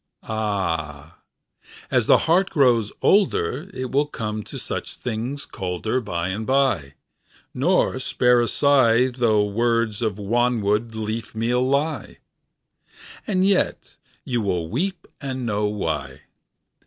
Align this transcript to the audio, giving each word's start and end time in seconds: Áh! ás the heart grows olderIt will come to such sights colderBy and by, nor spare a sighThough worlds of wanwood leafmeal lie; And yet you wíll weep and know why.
Áh! 0.27 1.13
ás 1.91 2.07
the 2.07 2.17
heart 2.25 2.49
grows 2.49 2.91
olderIt 3.03 3.91
will 3.91 4.07
come 4.07 4.41
to 4.41 4.57
such 4.57 4.95
sights 4.97 5.45
colderBy 5.45 6.33
and 6.35 6.47
by, 6.47 6.95
nor 7.53 7.99
spare 7.99 8.41
a 8.41 8.45
sighThough 8.45 9.53
worlds 9.53 10.01
of 10.01 10.15
wanwood 10.17 10.93
leafmeal 10.95 11.61
lie; 11.69 12.17
And 13.27 13.45
yet 13.45 13.95
you 14.25 14.41
wíll 14.41 14.69
weep 14.71 15.05
and 15.21 15.45
know 15.45 15.65
why. 15.65 16.21